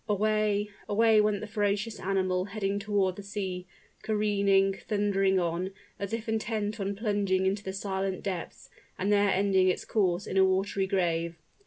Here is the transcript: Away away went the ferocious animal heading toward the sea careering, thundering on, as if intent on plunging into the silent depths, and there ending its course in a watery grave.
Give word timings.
Away 0.09 0.71
away 0.89 1.21
went 1.21 1.41
the 1.41 1.47
ferocious 1.47 1.99
animal 1.99 2.45
heading 2.45 2.79
toward 2.79 3.17
the 3.17 3.21
sea 3.21 3.67
careering, 4.01 4.73
thundering 4.73 5.39
on, 5.39 5.73
as 5.99 6.11
if 6.11 6.27
intent 6.27 6.79
on 6.79 6.95
plunging 6.95 7.45
into 7.45 7.61
the 7.61 7.71
silent 7.71 8.23
depths, 8.23 8.71
and 8.97 9.13
there 9.13 9.29
ending 9.29 9.67
its 9.67 9.85
course 9.85 10.25
in 10.25 10.37
a 10.37 10.43
watery 10.43 10.87
grave. 10.87 11.35